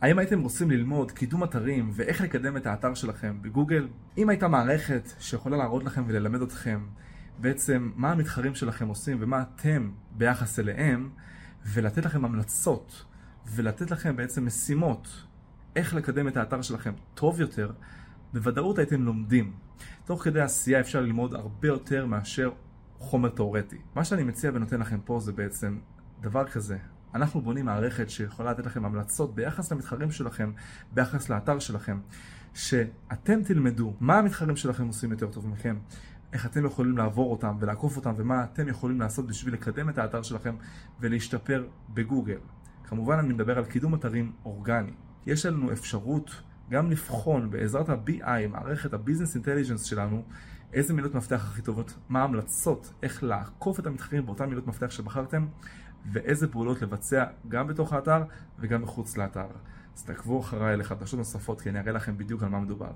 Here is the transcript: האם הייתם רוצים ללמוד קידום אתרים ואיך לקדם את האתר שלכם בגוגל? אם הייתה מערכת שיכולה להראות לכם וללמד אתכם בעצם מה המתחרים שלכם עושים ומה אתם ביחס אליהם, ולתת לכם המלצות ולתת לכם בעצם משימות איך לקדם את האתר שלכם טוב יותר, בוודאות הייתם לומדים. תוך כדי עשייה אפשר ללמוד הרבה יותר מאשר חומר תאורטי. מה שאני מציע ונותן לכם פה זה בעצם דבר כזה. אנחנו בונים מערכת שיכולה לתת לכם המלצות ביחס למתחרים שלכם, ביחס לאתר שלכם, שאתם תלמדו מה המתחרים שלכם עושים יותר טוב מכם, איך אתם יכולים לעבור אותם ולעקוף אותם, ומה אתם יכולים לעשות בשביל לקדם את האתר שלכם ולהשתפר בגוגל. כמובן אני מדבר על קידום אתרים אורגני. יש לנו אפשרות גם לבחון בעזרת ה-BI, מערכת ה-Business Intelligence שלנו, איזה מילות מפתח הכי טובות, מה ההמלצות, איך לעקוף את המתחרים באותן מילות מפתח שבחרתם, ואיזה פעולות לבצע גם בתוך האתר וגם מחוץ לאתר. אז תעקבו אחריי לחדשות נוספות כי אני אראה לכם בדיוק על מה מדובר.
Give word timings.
האם 0.00 0.18
הייתם 0.18 0.40
רוצים 0.40 0.70
ללמוד 0.70 1.12
קידום 1.12 1.44
אתרים 1.44 1.90
ואיך 1.92 2.20
לקדם 2.20 2.56
את 2.56 2.66
האתר 2.66 2.94
שלכם 2.94 3.38
בגוגל? 3.42 3.88
אם 4.18 4.28
הייתה 4.28 4.48
מערכת 4.48 5.12
שיכולה 5.18 5.56
להראות 5.56 5.84
לכם 5.84 6.04
וללמד 6.06 6.42
אתכם 6.42 6.86
בעצם 7.38 7.90
מה 7.96 8.12
המתחרים 8.12 8.54
שלכם 8.54 8.88
עושים 8.88 9.16
ומה 9.20 9.42
אתם 9.42 9.90
ביחס 10.12 10.58
אליהם, 10.58 11.10
ולתת 11.66 12.04
לכם 12.04 12.24
המלצות 12.24 13.04
ולתת 13.46 13.90
לכם 13.90 14.16
בעצם 14.16 14.46
משימות 14.46 15.08
איך 15.76 15.94
לקדם 15.94 16.28
את 16.28 16.36
האתר 16.36 16.62
שלכם 16.62 16.92
טוב 17.14 17.40
יותר, 17.40 17.72
בוודאות 18.32 18.78
הייתם 18.78 19.02
לומדים. 19.02 19.52
תוך 20.04 20.24
כדי 20.24 20.40
עשייה 20.40 20.80
אפשר 20.80 21.00
ללמוד 21.00 21.34
הרבה 21.34 21.68
יותר 21.68 22.06
מאשר 22.06 22.50
חומר 22.98 23.28
תאורטי. 23.28 23.78
מה 23.94 24.04
שאני 24.04 24.22
מציע 24.24 24.50
ונותן 24.54 24.80
לכם 24.80 25.00
פה 25.04 25.20
זה 25.20 25.32
בעצם 25.32 25.78
דבר 26.20 26.48
כזה. 26.48 26.78
אנחנו 27.16 27.40
בונים 27.40 27.64
מערכת 27.64 28.10
שיכולה 28.10 28.50
לתת 28.50 28.66
לכם 28.66 28.84
המלצות 28.84 29.34
ביחס 29.34 29.72
למתחרים 29.72 30.10
שלכם, 30.10 30.52
ביחס 30.92 31.28
לאתר 31.28 31.58
שלכם, 31.58 31.98
שאתם 32.54 33.42
תלמדו 33.42 33.94
מה 34.00 34.18
המתחרים 34.18 34.56
שלכם 34.56 34.86
עושים 34.86 35.10
יותר 35.10 35.26
טוב 35.26 35.48
מכם, 35.48 35.76
איך 36.32 36.46
אתם 36.46 36.64
יכולים 36.64 36.98
לעבור 36.98 37.32
אותם 37.32 37.56
ולעקוף 37.60 37.96
אותם, 37.96 38.12
ומה 38.16 38.44
אתם 38.44 38.68
יכולים 38.68 39.00
לעשות 39.00 39.26
בשביל 39.26 39.54
לקדם 39.54 39.88
את 39.88 39.98
האתר 39.98 40.22
שלכם 40.22 40.56
ולהשתפר 41.00 41.66
בגוגל. 41.94 42.38
כמובן 42.84 43.18
אני 43.18 43.34
מדבר 43.34 43.58
על 43.58 43.64
קידום 43.64 43.94
אתרים 43.94 44.32
אורגני. 44.44 44.92
יש 45.26 45.46
לנו 45.46 45.72
אפשרות 45.72 46.42
גם 46.70 46.90
לבחון 46.90 47.50
בעזרת 47.50 47.88
ה-BI, 47.88 48.48
מערכת 48.50 48.94
ה-Business 48.94 49.36
Intelligence 49.36 49.84
שלנו, 49.84 50.22
איזה 50.72 50.94
מילות 50.94 51.14
מפתח 51.14 51.44
הכי 51.50 51.62
טובות, 51.62 51.94
מה 52.08 52.20
ההמלצות, 52.20 52.92
איך 53.02 53.22
לעקוף 53.22 53.80
את 53.80 53.86
המתחרים 53.86 54.26
באותן 54.26 54.44
מילות 54.48 54.66
מפתח 54.66 54.90
שבחרתם, 54.90 55.46
ואיזה 56.12 56.48
פעולות 56.48 56.82
לבצע 56.82 57.24
גם 57.48 57.66
בתוך 57.66 57.92
האתר 57.92 58.22
וגם 58.58 58.82
מחוץ 58.82 59.16
לאתר. 59.16 59.46
אז 59.96 60.04
תעקבו 60.04 60.40
אחריי 60.40 60.76
לחדשות 60.76 61.18
נוספות 61.18 61.60
כי 61.60 61.70
אני 61.70 61.78
אראה 61.78 61.92
לכם 61.92 62.18
בדיוק 62.18 62.42
על 62.42 62.48
מה 62.48 62.60
מדובר. 62.60 62.90